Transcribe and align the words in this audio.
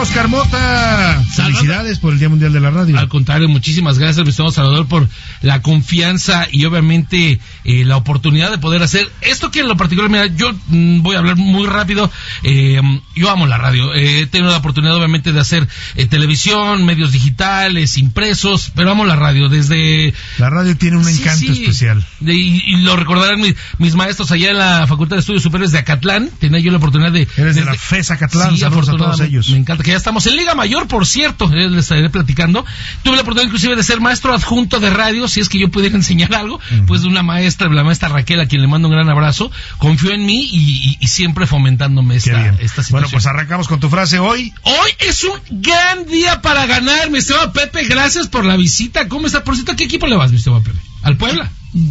Oscar 0.00 0.28
Mota. 0.28 1.27
Felicidades 1.48 1.98
por 1.98 2.12
el 2.12 2.18
Día 2.18 2.28
Mundial 2.28 2.52
de 2.52 2.60
la 2.60 2.70
Radio. 2.70 2.98
Al 2.98 3.08
contrario, 3.08 3.48
muchísimas 3.48 3.98
gracias, 3.98 4.24
mi 4.24 4.30
estimado 4.30 4.52
Salvador, 4.52 4.86
por 4.86 5.08
la 5.42 5.62
confianza 5.62 6.46
y 6.50 6.64
obviamente 6.64 7.40
eh, 7.64 7.84
la 7.84 7.96
oportunidad 7.96 8.50
de 8.50 8.58
poder 8.58 8.82
hacer 8.82 9.10
esto 9.20 9.50
que 9.50 9.60
en 9.60 9.68
lo 9.68 9.76
particular, 9.76 10.10
mira, 10.10 10.26
yo 10.26 10.52
mm, 10.68 11.02
voy 11.02 11.16
a 11.16 11.18
hablar 11.20 11.36
muy 11.36 11.66
rápido. 11.66 12.10
Eh, 12.42 12.80
yo 13.14 13.30
amo 13.30 13.46
la 13.46 13.58
radio. 13.58 13.94
Eh, 13.94 14.20
he 14.20 14.26
tenido 14.26 14.50
la 14.50 14.58
oportunidad, 14.58 14.96
obviamente, 14.96 15.32
de 15.32 15.40
hacer 15.40 15.68
televisión, 16.10 16.84
medios 16.84 17.12
digitales, 17.12 17.98
impresos, 17.98 18.72
pero 18.74 18.90
amo 18.90 19.04
la 19.04 19.16
radio. 19.16 19.48
Desde. 19.48 20.14
La 20.38 20.50
radio 20.50 20.76
tiene 20.76 20.96
un 20.96 21.08
encanto 21.08 21.52
especial. 21.52 22.04
y, 22.20 22.76
lo 22.82 22.96
recordarán 22.96 23.40
mis, 23.78 23.94
maestros 23.94 24.30
allá 24.30 24.50
en 24.50 24.58
la 24.58 24.86
Facultad 24.86 25.16
de 25.16 25.20
Estudios 25.20 25.42
Superiores 25.42 25.72
de 25.72 25.78
Acatlán. 25.78 26.30
Tenía 26.38 26.60
yo 26.60 26.70
la 26.70 26.78
oportunidad 26.78 27.12
de. 27.12 27.26
Eres 27.36 27.56
de, 27.56 27.64
la 27.64 27.74
FES 27.74 28.10
Acatlán, 28.10 28.56
sí, 28.56 28.64
a 28.64 28.70
todos 28.70 29.20
ellos. 29.20 29.50
Me 29.50 29.58
encanta 29.58 29.82
que 29.82 29.90
ya 29.90 29.96
estamos 29.96 30.26
en 30.26 30.36
Liga 30.36 30.54
Mayor, 30.54 30.88
por 30.88 31.06
cierto, 31.06 31.37
les 31.46 31.72
estaré 31.78 32.10
platicando. 32.10 32.64
Tuve 33.02 33.16
la 33.16 33.22
oportunidad 33.22 33.46
inclusive 33.46 33.76
de 33.76 33.82
ser 33.82 34.00
maestro 34.00 34.34
adjunto 34.34 34.80
de 34.80 34.90
radio, 34.90 35.28
si 35.28 35.40
es 35.40 35.48
que 35.48 35.58
yo 35.58 35.70
pudiera 35.70 35.96
enseñar 35.96 36.34
algo, 36.34 36.60
pues 36.86 37.02
de 37.02 37.08
una 37.08 37.22
maestra, 37.22 37.68
la 37.68 37.84
maestra 37.84 38.08
Raquel, 38.08 38.40
a 38.40 38.46
quien 38.46 38.62
le 38.62 38.68
mando 38.68 38.88
un 38.88 38.94
gran 38.94 39.08
abrazo, 39.08 39.50
confió 39.78 40.12
en 40.12 40.26
mí 40.26 40.48
y, 40.52 40.98
siempre 41.08 41.46
fomentándome 41.46 42.16
esta, 42.16 42.50
esta, 42.50 42.82
situación. 42.82 42.92
Bueno, 42.92 43.08
pues 43.10 43.26
arrancamos 43.26 43.66
con 43.66 43.80
tu 43.80 43.88
frase 43.88 44.18
hoy. 44.18 44.52
Hoy 44.62 44.90
es 44.98 45.24
un 45.24 45.62
gran 45.62 46.04
día 46.06 46.42
para 46.42 46.66
ganar, 46.66 47.10
mi 47.10 47.18
estimado 47.18 47.52
Pepe, 47.52 47.84
gracias 47.84 48.28
por 48.28 48.44
la 48.44 48.56
visita. 48.56 49.08
¿Cómo 49.08 49.26
está? 49.26 49.42
Por 49.42 49.54
cierto, 49.54 49.72
¿a 49.72 49.76
qué 49.76 49.84
equipo 49.84 50.06
le 50.06 50.16
vas, 50.16 50.30
mi 50.30 50.36
estimado 50.36 50.62
Pepe? 50.62 50.78
¿Al 51.02 51.16
Puebla? 51.16 51.50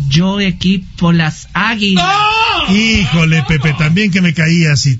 Yo 0.09 0.39
equipo 0.39 1.11
las 1.11 1.47
águilas. 1.53 2.05
Híjole, 2.69 3.43
Pepe, 3.47 3.73
también 3.73 4.11
que 4.11 4.21
me 4.21 4.33
caías 4.33 4.85
y 4.85 4.99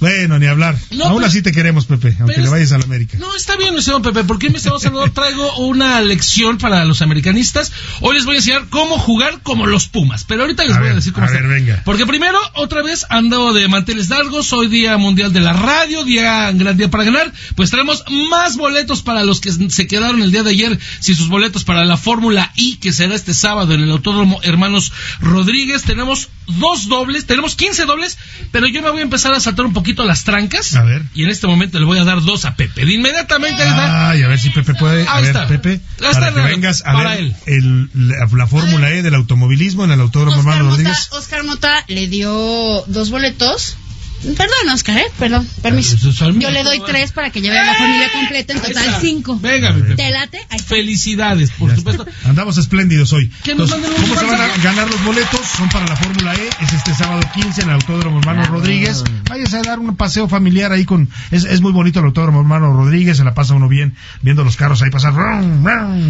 bueno, 0.00 0.38
ni 0.38 0.46
hablar. 0.46 0.76
Aún 1.04 1.24
así 1.24 1.42
te 1.42 1.52
queremos, 1.52 1.86
Pepe, 1.86 2.16
aunque 2.20 2.40
le 2.40 2.48
vayas 2.48 2.72
a 2.72 2.78
la 2.78 2.84
América. 2.84 3.18
No, 3.18 3.34
está 3.34 3.56
bien, 3.56 3.74
mi 3.74 3.82
señor 3.82 4.02
Pepe, 4.02 4.24
porque 4.24 4.50
mi 4.50 4.58
señor 4.58 4.80
Salvador 4.80 5.10
traigo 5.14 5.56
una 5.58 6.00
lección 6.00 6.58
para 6.58 6.84
los 6.84 7.02
americanistas. 7.02 7.72
Hoy 8.00 8.14
les 8.16 8.24
voy 8.24 8.36
a 8.36 8.38
enseñar 8.38 8.66
cómo 8.70 8.98
jugar 8.98 9.40
como 9.42 9.66
los 9.66 9.88
Pumas, 9.88 10.24
pero 10.24 10.42
ahorita 10.42 10.64
les 10.64 10.78
voy 10.78 10.88
a 10.88 10.94
decir 10.94 11.12
cómo 11.12 11.26
a 11.26 11.30
Ver, 11.30 11.48
venga. 11.48 11.82
Porque 11.84 12.06
primero, 12.06 12.38
otra 12.54 12.82
vez, 12.82 13.06
ando 13.08 13.52
de 13.52 13.66
manteles 13.68 14.08
largos, 14.08 14.52
hoy 14.52 14.68
Día 14.68 14.96
Mundial 14.96 15.32
de 15.32 15.40
la 15.40 15.52
Radio, 15.52 16.04
día 16.04 16.52
gran 16.52 16.76
día 16.76 16.90
para 16.90 17.04
ganar, 17.04 17.32
pues 17.54 17.70
traemos 17.70 18.04
más 18.30 18.56
boletos 18.56 19.02
para 19.02 19.24
los 19.24 19.40
que 19.40 19.52
se 19.52 19.86
quedaron 19.86 20.22
el 20.22 20.30
día 20.30 20.42
de 20.42 20.50
ayer, 20.50 20.78
si 21.00 21.14
sus 21.14 21.28
boletos 21.28 21.64
para 21.64 21.84
la 21.84 21.96
Fórmula 21.96 22.52
I, 22.56 22.76
que 22.76 22.92
será 22.92 23.14
este 23.14 23.34
sábado 23.34 23.74
en 23.74 23.80
el 23.80 23.90
Autódromo 23.90 24.40
Hermanos 24.42 24.92
Rodríguez, 25.20 25.82
tenemos 25.82 26.28
dos 26.46 26.88
dobles, 26.88 27.26
tenemos 27.26 27.54
15 27.54 27.84
dobles, 27.86 28.18
pero 28.52 28.66
yo 28.66 28.82
me 28.82 28.90
voy 28.90 29.00
a 29.00 29.02
empezar 29.02 29.32
a 29.32 29.40
saltar 29.40 29.66
un 29.66 29.72
poquito 29.72 30.04
las 30.04 30.24
trancas. 30.24 30.74
A 30.74 30.82
ver. 30.82 31.02
Y 31.14 31.24
en 31.24 31.30
este 31.30 31.46
momento 31.46 31.78
le 31.78 31.86
voy 31.86 31.98
a 31.98 32.04
dar 32.04 32.22
dos 32.22 32.44
a 32.44 32.56
Pepe. 32.56 32.84
De 32.84 32.92
inmediatamente 32.92 33.62
Ay, 33.62 34.22
a 34.22 34.28
ver 34.28 34.38
si 34.38 34.50
Pepe 34.50 34.74
puede. 34.74 35.06
A 35.08 35.20
ver, 35.20 35.36
Pepe, 35.48 35.80
para 35.98 36.32
que 36.32 36.40
vengas 36.40 36.82
a 36.84 36.96
ver 36.96 37.34
El, 37.46 37.90
la, 37.94 38.46
Fórmula 38.46 38.90
E 38.90 39.02
del 39.02 39.14
automovilismo 39.14 39.84
en 39.84 39.92
el 39.92 40.00
Autódromo 40.00 40.38
Hermano 40.38 40.70
Rodríguez. 40.70 41.08
Oscar 41.12 41.44
Mota 41.44 41.84
le 41.88 42.08
dio 42.08 42.84
dos 42.86 43.10
boletos 43.10 43.76
Perdón, 44.24 44.68
Oscar, 44.72 44.98
¿eh? 44.98 45.06
Perdón, 45.18 45.48
permiso. 45.62 45.96
Yo 45.96 46.50
le 46.50 46.62
doy 46.62 46.80
tres 46.86 47.12
para 47.12 47.30
que 47.30 47.40
lleve 47.40 47.58
a 47.58 47.64
la 47.64 47.74
familia 47.74 48.10
completa, 48.12 48.52
en 48.54 48.60
total 48.60 48.96
cinco. 49.00 49.38
Venga, 49.40 49.72
mi 49.72 49.94
¿Te 49.94 50.10
late? 50.10 50.46
Felicidades, 50.66 51.50
por 51.50 51.74
supuesto. 51.74 52.06
Andamos 52.24 52.58
espléndidos 52.58 53.12
hoy. 53.12 53.30
¿Cómo 53.44 53.66
se 53.66 54.24
van 54.24 54.40
a 54.40 54.56
ganar 54.62 54.88
los 54.88 55.04
boletos? 55.04 55.40
Son 55.56 55.68
para 55.68 55.86
la 55.86 55.96
Fórmula 55.96 56.34
E, 56.34 56.48
es 56.60 56.72
este 56.72 56.94
sábado 56.94 57.22
15 57.34 57.62
en 57.62 57.68
el 57.68 57.74
Autódromo 57.74 58.18
Hermano 58.20 58.46
Rodríguez. 58.46 59.04
Váyase 59.28 59.58
a 59.58 59.62
dar 59.62 59.78
un 59.78 59.94
paseo 59.96 60.28
familiar 60.28 60.72
ahí 60.72 60.84
con... 60.84 61.08
Es, 61.30 61.44
es 61.44 61.60
muy 61.60 61.72
bonito 61.72 62.00
el 62.00 62.06
Autódromo 62.06 62.40
Hermano 62.40 62.72
Rodríguez, 62.72 63.18
se 63.18 63.24
la 63.24 63.34
pasa 63.34 63.54
uno 63.54 63.68
bien 63.68 63.94
viendo 64.22 64.44
los 64.44 64.56
carros 64.56 64.82
ahí 64.82 64.90
pasar. 64.90 65.14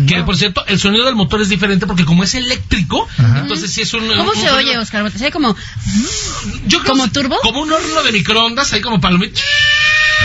Que, 0.06 0.22
por 0.22 0.36
cierto, 0.36 0.64
el 0.66 0.78
sonido 0.78 1.04
del 1.04 1.14
motor 1.14 1.42
es 1.42 1.48
diferente 1.48 1.86
porque 1.86 2.04
como 2.04 2.24
es 2.24 2.34
eléctrico, 2.34 3.06
entonces 3.18 3.70
sí 3.72 3.82
es 3.82 3.92
un... 3.94 4.06
¿Cómo 4.06 4.34
se 4.34 4.50
oye, 4.50 4.78
Oscar? 4.78 5.10
¿Se 5.10 5.18
oye 5.18 5.32
como... 5.32 5.56
¿Como 6.86 7.10
turbo? 7.10 7.36
Como 7.42 7.62
un 7.62 7.72
horno 7.72 8.03
de 8.04 8.12
microondas, 8.12 8.72
ahí 8.72 8.80
como 8.80 9.00
palomita. 9.00 9.40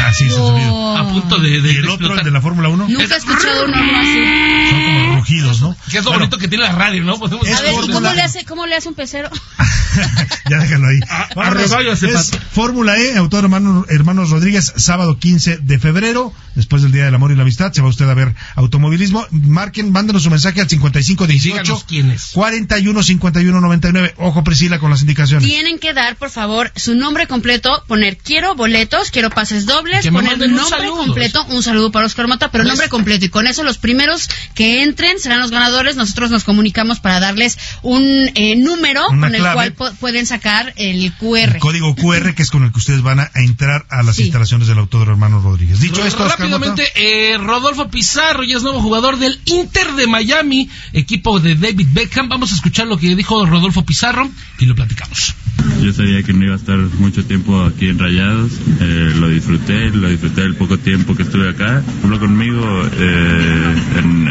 Ah, 0.01 0.13
sí, 0.13 0.25
ese 0.27 0.35
sonido. 0.35 0.97
A 0.97 1.07
punto 1.07 1.37
de. 1.39 1.61
de 1.61 1.73
¿Y 1.73 1.77
el 1.77 1.89
otro, 1.89 2.17
el 2.17 2.23
de 2.23 2.31
la 2.31 2.41
Fórmula 2.41 2.69
1? 2.69 2.87
Nunca 2.87 3.15
he 3.15 3.17
escuchado 3.17 3.65
uno 3.65 3.75
así. 3.75 4.23
Son 4.69 4.85
como 4.85 5.08
rugidos, 5.19 5.61
¿no? 5.61 5.75
Que 5.91 5.99
es 5.99 6.05
lo 6.05 6.11
bonito 6.11 6.37
que 6.37 6.47
tiene 6.47 6.63
la 6.63 6.71
radio, 6.71 7.03
¿no? 7.03 7.19
Podemos 7.19 7.47
a 7.47 7.61
ver, 7.61 7.73
¿y 7.73 7.91
cómo 7.91 8.13
le, 8.13 8.21
hace, 8.21 8.45
cómo 8.45 8.65
le 8.65 8.75
hace 8.75 8.89
un 8.89 8.95
pecero? 8.95 9.29
ya 10.49 10.57
déjalo 10.57 10.87
ahí. 10.87 10.99
A, 11.09 11.29
es, 11.61 12.31
Fórmula 12.51 12.97
E, 12.97 13.17
autor 13.17 13.45
hermano, 13.45 13.85
Hermanos 13.89 14.29
Rodríguez, 14.29 14.73
sábado 14.77 15.17
15 15.17 15.57
de 15.57 15.79
febrero, 15.79 16.33
después 16.55 16.81
del 16.81 16.91
Día 16.91 17.05
del 17.05 17.15
Amor 17.15 17.31
y 17.31 17.35
la 17.35 17.43
Amistad, 17.43 17.71
se 17.71 17.81
va 17.81 17.87
usted 17.87 18.09
a 18.09 18.13
ver 18.13 18.35
automovilismo. 18.55 19.25
Marquen, 19.31 19.91
mándenos 19.91 20.23
su 20.23 20.29
mensaje 20.29 20.61
al 20.61 20.69
5518 20.69 21.85
41 22.33 23.03
51 23.03 23.61
99. 23.61 24.13
Ojo, 24.17 24.43
Priscila, 24.43 24.79
con 24.79 24.89
las 24.89 25.01
indicaciones. 25.01 25.47
Tienen 25.47 25.79
que 25.79 25.93
dar, 25.93 26.15
por 26.15 26.29
favor, 26.29 26.71
su 26.75 26.95
nombre 26.95 27.27
completo, 27.27 27.83
poner 27.87 28.17
quiero 28.17 28.55
boletos, 28.55 29.11
quiero 29.11 29.29
pases 29.29 29.65
dobles, 29.65 30.07
poner 30.07 30.37
nombre 30.49 30.87
completo, 30.89 31.45
un 31.49 31.63
saludo 31.63 31.91
para 31.91 32.05
Oscar 32.05 32.27
Mota, 32.27 32.51
pero 32.51 32.63
nombre 32.63 32.89
completo. 32.89 33.25
Y 33.25 33.29
con 33.29 33.47
eso 33.47 33.63
los 33.63 33.77
primeros 33.77 34.29
que 34.53 34.83
entren 34.83 35.08
serán 35.17 35.39
los 35.39 35.49
ganadores. 35.49 35.95
Nosotros 35.95 36.29
nos 36.29 36.43
comunicamos 36.43 36.99
para 36.99 37.19
darles 37.19 37.57
un 37.81 38.03
eh, 38.35 38.55
número 38.55 39.01
con 39.07 39.33
el 39.33 39.41
cual 39.41 39.73
pueden 39.99 40.25
sacar 40.25 40.73
el 40.75 41.11
QR. 41.13 41.55
El 41.55 41.59
código 41.59 41.95
QR, 41.95 42.35
que 42.35 42.43
es 42.43 42.51
con 42.51 42.63
el 42.63 42.71
que 42.71 42.77
ustedes 42.77 43.01
van 43.01 43.19
a 43.19 43.31
entrar 43.35 43.85
a 43.89 44.03
las 44.03 44.19
instalaciones 44.19 44.67
del 44.67 44.77
Autódromo 44.77 45.13
Hermano 45.13 45.41
Rodríguez. 45.41 45.79
Dicho 45.79 46.05
esto, 46.05 46.27
rápidamente, 46.27 46.83
eh, 46.95 47.37
Rodolfo 47.37 47.89
Pizarro 47.89 48.43
ya 48.43 48.57
es 48.57 48.63
nuevo 48.63 48.81
jugador 48.81 49.17
del 49.17 49.39
Inter 49.45 49.93
de 49.93 50.07
Miami, 50.07 50.69
equipo 50.93 51.39
de 51.39 51.55
David 51.55 51.87
Beckham. 51.91 52.29
Vamos 52.29 52.51
a 52.51 52.55
escuchar 52.55 52.87
lo 52.87 52.97
que 52.97 53.15
dijo 53.15 53.45
Rodolfo 53.45 53.83
Pizarro 53.85 54.29
y 54.59 54.65
lo 54.65 54.75
platicamos. 54.75 55.35
Yo 55.81 55.93
sabía 55.93 56.23
que 56.23 56.33
no 56.33 56.45
iba 56.45 56.53
a 56.53 56.57
estar 56.57 56.77
mucho 56.77 57.23
tiempo 57.25 57.63
aquí 57.63 57.87
en 57.87 57.99
Rayados, 57.99 58.51
eh, 58.81 59.13
lo 59.17 59.29
disfruté, 59.29 59.89
lo 59.91 60.09
disfruté 60.09 60.41
el 60.41 60.55
poco 60.55 60.77
tiempo 60.77 61.15
que 61.15 61.23
estuve 61.23 61.49
acá. 61.49 61.83
Habló 62.03 62.19
conmigo 62.19 62.61
eh, 62.93 63.75
en, 63.97 64.27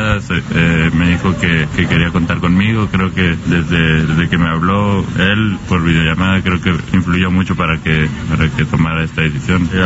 videollamadas, 0.00 0.92
me 0.94 1.10
dijo 1.10 1.36
que, 1.38 1.66
quería 1.86 2.10
contar 2.10 2.38
conmigo, 2.38 2.88
creo 2.90 3.12
que 3.12 3.36
desde, 3.46 4.28
que 4.28 4.38
me 4.38 4.48
habló 4.48 5.04
él 5.18 5.58
por 5.68 5.82
videollamada 5.82 6.42
creo 6.42 6.60
que 6.60 6.70
influyó 6.92 7.30
mucho 7.30 7.54
para 7.56 7.78
que, 7.78 8.08
para 8.28 8.48
que 8.48 8.64
tomara 8.64 9.04
esta 9.04 9.22
decisión. 9.22 9.68
Eh, 9.72 9.82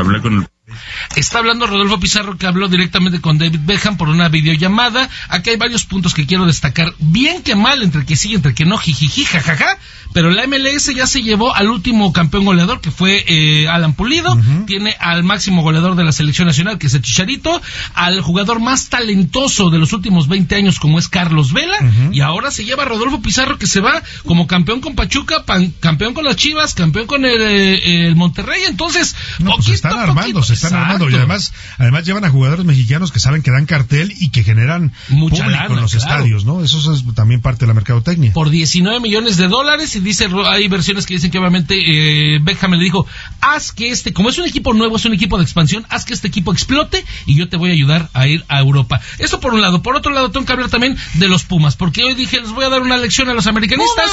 Está 1.17 1.39
hablando 1.39 1.67
Rodolfo 1.67 2.01
Pizarro 2.01 2.37
que 2.37 2.47
habló 2.47 2.69
directamente 2.69 3.21
con 3.21 3.39
David 3.39 3.61
Beckham 3.65 3.97
por 3.97 4.09
una 4.09 4.29
videollamada. 4.29 5.09
Aquí 5.29 5.51
hay 5.51 5.57
varios 5.57 5.85
puntos 5.85 6.15
que 6.15 6.27
quiero 6.27 6.47
destacar. 6.47 6.95
Bien 6.99 7.43
que 7.43 7.55
mal, 7.55 7.83
entre 7.83 8.05
que 8.05 8.17
sí, 8.17 8.35
entre 8.35 8.55
que 8.55 8.65
no, 8.65 8.79
jijiji, 8.79 9.25
jajaja. 9.25 9.79
Pero 10.15 10.31
la 10.31 10.47
MLS 10.47 10.95
ya 10.95 11.09
se 11.09 11.23
llevó 11.23 11.55
al 11.57 11.69
último 11.69 12.13
campeón 12.13 12.45
goleador, 12.45 12.81
que 12.81 12.93
fue 12.93 13.25
eh, 13.27 13.67
Alan 13.69 13.95
Pulido. 13.95 14.39
Tiene 14.65 14.97
al 15.01 15.25
máximo 15.25 15.63
goleador 15.63 15.97
de 15.97 16.05
la 16.05 16.13
selección 16.13 16.47
nacional, 16.47 16.79
que 16.79 16.87
es 16.87 16.95
el 16.95 17.03
Chicharito. 17.03 17.61
Al 17.95 18.21
jugador 18.21 18.61
más 18.61 18.89
talentoso 18.89 19.71
de 19.71 19.79
los 19.79 19.93
últimos 19.93 20.29
20 20.29 20.55
años, 20.55 20.79
como 20.79 21.01
es 21.01 21.09
Carlos 21.09 21.53
Vela. 21.53 21.79
Y 22.13 22.21
ahora 22.21 22.53
se 22.53 22.65
lleva 22.65 22.85
a 22.85 22.87
Rodolfo 22.87 23.21
Pizarro, 23.23 23.59
que 23.59 23.67
se 23.67 23.81
va 23.81 24.03
como 24.25 24.47
campeón 24.47 24.81
con 24.81 24.95
Pachuca, 24.95 25.45
campeón 25.81 26.15
con 26.15 26.25
las 26.25 26.37
Chivas, 26.37 26.75
campeón 26.75 27.09
con 27.09 27.25
el, 27.25 27.41
eh, 27.41 28.13
Monterrey. 28.15 28.63
Entonces, 28.69 29.17
no, 29.41 29.57
pues 29.57 29.69
están 29.69 29.99
armando, 29.99 30.45
se 30.45 30.55
están 30.55 30.75
Y 31.01 31.15
además, 31.15 31.53
además 31.79 32.05
llevan 32.05 32.25
a 32.25 32.31
jugadores 32.31 32.65
mexicanos 32.65 33.13
que 33.13 33.21
saben 33.21 33.43
que 33.43 33.51
dan 33.51 33.67
cartel 33.67 34.13
y 34.19 34.31
que 34.31 34.43
generan 34.43 34.93
Mucha 35.09 35.45
público 35.45 35.75
en 35.75 35.81
los 35.81 35.95
estadios, 35.95 36.45
¿no? 36.45 36.63
Eso 36.63 36.93
es 36.93 37.05
también 37.15 37.41
parte 37.41 37.61
de 37.61 37.69
la 37.69 37.75
mercadotecnia. 37.75 38.33
Por 38.33 38.51
19 38.51 39.01
millones 39.01 39.37
de 39.37 39.49
dólares 39.49 39.95
y 39.97 40.01
dice, 40.01 40.29
hay 40.47 40.69
versiones 40.69 41.07
que 41.07 41.15
dicen 41.15 41.31
que 41.31 41.39
obviamente 41.39 41.75
eh, 41.77 42.39
Beckham 42.41 42.73
le 42.73 42.85
dijo, 42.85 43.07
haz 43.41 43.73
que 43.73 43.91
este, 43.91 44.13
como 44.13 44.31
es 44.31 44.39
un 44.39 44.47
equipo 44.47 44.73
nuevo, 44.73 44.97
es 44.97 45.05
un 45.05 45.15
equipo 45.15 45.37
de 45.39 45.45
expansión, 45.45 45.87
haz 45.89 46.05
que 46.05 46.15
este 46.15 46.29
equipo 46.29 46.53
explote 46.53 47.05
y 47.27 47.37
yo 47.37 47.49
te 47.49 47.57
voy 47.57 47.71
a 47.71 47.73
ayudar 47.73 48.11
a 48.13 48.27
ir 48.27 48.45
a 48.49 48.61
Europa. 48.61 49.01
Eso 49.19 49.41
por 49.41 49.55
un 49.55 49.61
lado. 49.61 49.83
Por 49.83 49.97
otro 49.97 50.13
lado, 50.13 50.31
tengo 50.31 50.47
que 50.47 50.53
hablar 50.53 50.71
también 50.71 50.97
de 51.15 51.29
los 51.29 51.45
Pumas, 51.45 51.77
porque 51.77 52.05
hoy 52.05 52.15
dije, 52.15 52.41
les 52.41 52.51
voy 52.51 52.65
a 52.65 52.69
dar 52.69 52.83
una 52.83 52.97
lección 52.97 53.29
a 53.29 53.35
los 53.35 53.47
americanistas. 53.47 54.11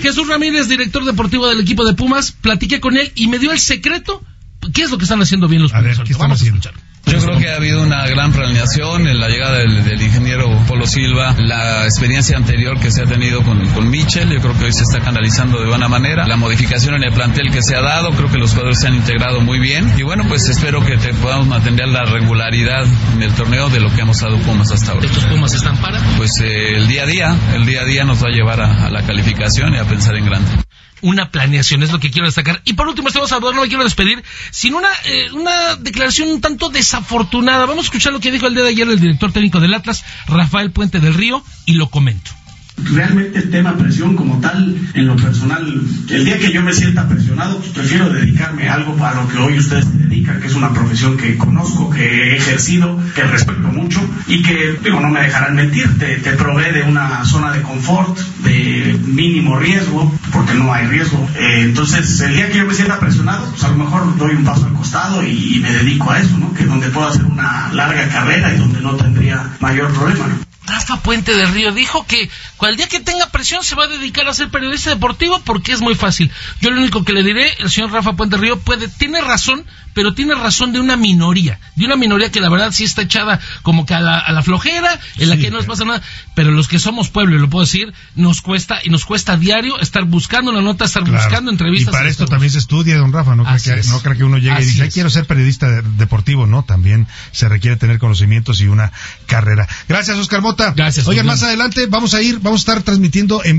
Jesús 0.00 0.28
Ramírez, 0.28 0.68
director 0.68 1.04
deportivo 1.04 1.48
del 1.48 1.60
equipo 1.60 1.84
de 1.84 1.94
Pumas, 1.94 2.32
platiqué 2.32 2.80
con 2.80 2.96
él 2.96 3.12
y 3.14 3.28
me 3.28 3.38
dio 3.38 3.52
el 3.52 3.60
secreto. 3.60 4.22
¿Qué 4.72 4.82
es 4.82 4.90
lo 4.90 4.98
que 4.98 5.04
están 5.04 5.20
haciendo 5.20 5.48
bien 5.48 5.62
los 5.62 5.72
Pumas? 5.72 5.98
¿qué 6.04 6.12
están 6.12 6.32
haciendo? 6.32 6.70
Yo 7.04 7.18
creo 7.18 7.38
que 7.38 7.50
ha 7.50 7.56
habido 7.56 7.82
una 7.82 8.06
gran 8.06 8.32
planeación 8.32 9.08
en 9.08 9.18
la 9.18 9.28
llegada 9.28 9.58
del, 9.58 10.00
ingeniero 10.00 10.48
Polo 10.68 10.86
Silva, 10.86 11.34
la 11.36 11.84
experiencia 11.84 12.36
anterior 12.36 12.78
que 12.78 12.92
se 12.92 13.02
ha 13.02 13.06
tenido 13.06 13.42
con, 13.42 13.66
con 13.70 13.90
Michel, 13.90 14.30
yo 14.30 14.40
creo 14.40 14.56
que 14.56 14.66
hoy 14.66 14.72
se 14.72 14.84
está 14.84 15.00
canalizando 15.00 15.60
de 15.60 15.66
buena 15.66 15.88
manera, 15.88 16.26
la 16.26 16.36
modificación 16.36 16.94
en 16.94 17.04
el 17.04 17.12
plantel 17.12 17.50
que 17.50 17.60
se 17.60 17.74
ha 17.74 17.82
dado, 17.82 18.10
creo 18.10 18.30
que 18.30 18.38
los 18.38 18.50
jugadores 18.50 18.80
se 18.80 18.86
han 18.86 18.94
integrado 18.94 19.40
muy 19.40 19.58
bien 19.58 19.92
y 19.98 20.02
bueno, 20.02 20.24
pues 20.28 20.48
espero 20.48 20.84
que 20.84 20.96
te 20.96 21.12
podamos 21.14 21.48
mantener 21.48 21.88
la 21.88 22.04
regularidad 22.04 22.86
en 23.14 23.22
el 23.22 23.32
torneo 23.32 23.68
de 23.68 23.80
lo 23.80 23.92
que 23.92 24.02
hemos 24.02 24.20
dado 24.20 24.38
Pumas 24.38 24.70
hasta 24.70 24.92
ahora. 24.92 25.06
¿Estos 25.06 25.24
Pumas 25.26 25.52
están 25.54 25.76
para? 25.78 26.00
Pues 26.16 26.40
eh, 26.40 26.76
el 26.76 26.86
día 26.86 27.02
a 27.02 27.06
día, 27.06 27.36
el 27.54 27.66
día 27.66 27.82
a 27.82 27.84
día 27.84 28.04
nos 28.04 28.22
va 28.22 28.28
a 28.28 28.32
llevar 28.32 28.60
a, 28.60 28.86
a 28.86 28.90
la 28.90 29.02
calificación 29.02 29.74
y 29.74 29.78
a 29.78 29.84
pensar 29.84 30.16
en 30.16 30.24
grande. 30.24 30.52
Una 31.02 31.30
planeación, 31.30 31.82
es 31.82 31.92
lo 31.92 32.00
que 32.00 32.10
quiero 32.10 32.26
destacar. 32.26 32.62
Y 32.64 32.72
por 32.72 32.88
último, 32.88 33.08
estamos 33.08 33.30
hablando, 33.32 33.56
no 33.56 33.62
me 33.62 33.68
quiero 33.68 33.84
despedir, 33.84 34.22
sin 34.50 34.74
una, 34.74 34.88
eh, 35.04 35.30
una 35.32 35.76
declaración 35.76 36.30
un 36.30 36.40
tanto 36.40 36.68
desafortunada. 36.68 37.66
Vamos 37.66 37.84
a 37.84 37.88
escuchar 37.88 38.12
lo 38.12 38.20
que 38.20 38.30
dijo 38.30 38.46
el 38.46 38.54
día 38.54 38.62
de 38.62 38.70
ayer 38.70 38.88
el 38.88 39.00
director 39.00 39.32
técnico 39.32 39.60
del 39.60 39.74
Atlas, 39.74 40.04
Rafael 40.26 40.70
Puente 40.70 41.00
del 41.00 41.14
Río, 41.14 41.44
y 41.66 41.74
lo 41.74 41.88
comento. 41.88 42.30
Realmente 42.76 43.38
el 43.38 43.50
tema 43.50 43.76
presión 43.76 44.16
como 44.16 44.40
tal, 44.40 44.76
en 44.94 45.06
lo 45.06 45.14
personal, 45.16 45.82
el 46.08 46.24
día 46.24 46.38
que 46.38 46.52
yo 46.52 46.62
me 46.62 46.72
sienta 46.72 47.08
presionado, 47.08 47.58
pues 47.58 47.70
prefiero 47.70 48.10
dedicarme 48.10 48.68
a 48.68 48.74
algo 48.74 48.96
para 48.96 49.22
lo 49.22 49.28
que 49.28 49.38
hoy 49.38 49.58
ustedes 49.58 49.84
se 49.84 49.98
dedican, 49.98 50.40
que 50.40 50.46
es 50.46 50.54
una 50.54 50.72
profesión 50.72 51.16
que 51.16 51.36
conozco, 51.36 51.90
que 51.90 52.02
he 52.02 52.36
ejercido, 52.36 52.98
que 53.14 53.22
respeto 53.24 53.68
mucho 53.68 54.00
y 54.26 54.42
que, 54.42 54.78
digo, 54.82 55.00
no 55.00 55.10
me 55.10 55.20
dejarán 55.20 55.54
mentir, 55.54 55.98
te, 55.98 56.16
provee 56.32 56.72
de 56.72 56.82
una 56.82 57.24
zona 57.24 57.52
de 57.52 57.62
confort, 57.62 58.18
de 58.42 58.98
mínimo 59.04 59.58
riesgo, 59.58 60.12
porque 60.32 60.54
no 60.54 60.72
hay 60.72 60.86
riesgo. 60.86 61.28
Eh, 61.36 61.60
entonces, 61.62 62.20
el 62.20 62.34
día 62.34 62.50
que 62.50 62.58
yo 62.58 62.66
me 62.66 62.74
sienta 62.74 62.98
presionado, 62.98 63.48
pues 63.50 63.62
a 63.64 63.68
lo 63.68 63.76
mejor 63.76 64.16
doy 64.16 64.34
un 64.34 64.44
paso 64.44 64.66
al 64.66 64.72
costado 64.72 65.22
y, 65.22 65.56
y 65.56 65.60
me 65.60 65.72
dedico 65.72 66.10
a 66.10 66.20
eso, 66.20 66.36
¿no? 66.38 66.52
Que 66.54 66.64
donde 66.64 66.88
puedo 66.88 67.08
hacer 67.08 67.24
una 67.24 67.72
larga 67.72 68.08
carrera 68.08 68.52
y 68.54 68.58
donde 68.58 68.80
no 68.80 68.96
tendría 68.96 69.44
mayor 69.60 69.92
problema, 69.92 70.26
¿no? 70.26 70.51
Rafa 70.72 71.02
Puente 71.02 71.34
del 71.36 71.52
Río 71.52 71.72
dijo 71.72 72.06
que 72.06 72.30
cual 72.56 72.76
día 72.76 72.88
que 72.88 73.00
tenga 73.00 73.26
presión 73.26 73.62
se 73.62 73.74
va 73.74 73.84
a 73.84 73.88
dedicar 73.88 74.26
a 74.26 74.34
ser 74.34 74.48
periodista 74.48 74.90
deportivo 74.90 75.40
porque 75.44 75.72
es 75.72 75.80
muy 75.80 75.94
fácil. 75.94 76.30
Yo 76.60 76.70
lo 76.70 76.80
único 76.80 77.04
que 77.04 77.12
le 77.12 77.22
diré, 77.22 77.52
el 77.58 77.70
señor 77.70 77.92
Rafa 77.92 78.14
Puente 78.14 78.36
del 78.36 78.42
Río 78.42 78.58
puede, 78.58 78.88
tiene 78.88 79.20
razón, 79.20 79.66
pero 79.94 80.14
tiene 80.14 80.34
razón 80.34 80.72
de 80.72 80.80
una 80.80 80.96
minoría, 80.96 81.58
de 81.76 81.84
una 81.84 81.96
minoría 81.96 82.30
que 82.30 82.40
la 82.40 82.48
verdad 82.48 82.70
sí 82.72 82.84
está 82.84 83.02
echada 83.02 83.38
como 83.62 83.84
que 83.84 83.94
a 83.94 84.00
la, 84.00 84.42
flojera, 84.42 84.98
en 85.18 85.28
la 85.28 85.36
que 85.36 85.50
no 85.50 85.58
nos 85.58 85.66
pasa 85.66 85.84
nada, 85.84 86.02
pero 86.34 86.50
los 86.50 86.68
que 86.68 86.78
somos 86.78 87.10
pueblo, 87.10 87.36
y 87.36 87.38
lo 87.38 87.50
puedo 87.50 87.64
decir, 87.64 87.92
nos 88.14 88.40
cuesta, 88.40 88.78
y 88.82 88.88
nos 88.88 89.04
cuesta 89.04 89.34
a 89.34 89.36
diario 89.36 89.78
estar 89.80 90.04
buscando 90.04 90.52
la 90.52 90.62
nota, 90.62 90.86
estar 90.86 91.04
buscando 91.04 91.50
entrevistas. 91.50 91.92
Y 91.92 91.96
para 91.96 92.08
esto 92.08 92.26
también 92.26 92.50
se 92.50 92.58
estudia, 92.58 92.96
don 92.96 93.12
Rafa, 93.12 93.36
no 93.36 93.44
creo, 93.44 93.76
que, 93.76 93.88
no 93.88 94.00
creo 94.00 94.16
que 94.16 94.24
uno 94.24 94.38
llegue 94.38 94.62
y 94.62 94.66
diga, 94.66 94.88
quiero 94.88 95.10
ser 95.10 95.26
periodista 95.26 95.82
deportivo, 95.82 96.46
no, 96.46 96.62
también 96.62 97.06
se 97.32 97.48
requiere 97.48 97.76
tener 97.76 97.98
conocimientos 97.98 98.60
y 98.60 98.68
una 98.68 98.92
carrera. 99.26 99.68
Gracias, 99.88 100.16
Oscar 100.16 100.40
Mota. 100.40 100.61
Gracias. 100.70 101.06
Oigan, 101.06 101.26
más 101.26 101.42
adelante 101.42 101.86
vamos 101.86 102.14
a 102.14 102.22
ir, 102.22 102.38
vamos 102.40 102.60
a 102.60 102.62
estar 102.62 102.82
transmitiendo 102.82 103.44
en 103.44 103.50